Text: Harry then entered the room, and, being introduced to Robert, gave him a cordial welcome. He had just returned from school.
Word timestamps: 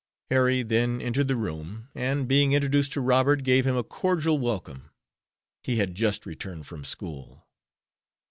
Harry 0.31 0.63
then 0.63 0.99
entered 0.99 1.27
the 1.27 1.35
room, 1.35 1.87
and, 1.93 2.27
being 2.27 2.53
introduced 2.53 2.91
to 2.91 2.99
Robert, 2.99 3.43
gave 3.43 3.67
him 3.67 3.77
a 3.77 3.83
cordial 3.83 4.39
welcome. 4.39 4.89
He 5.61 5.75
had 5.75 5.93
just 5.93 6.25
returned 6.25 6.65
from 6.65 6.83
school. 6.83 7.45